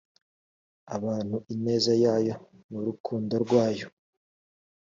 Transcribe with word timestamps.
abantu 0.95 1.35
ineza 1.53 1.93
yayo 2.03 2.35
n 2.69 2.71
urukundo 2.81 3.33
rwayo 3.43 3.87